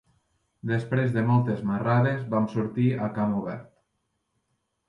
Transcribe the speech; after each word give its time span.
Després 0.69 1.11
de 1.17 1.23
moltes 1.27 1.61
marrades 1.71 2.25
vam 2.33 2.47
sortir 2.57 2.89
a 3.09 3.11
camp 3.19 3.37
obert. 3.43 3.69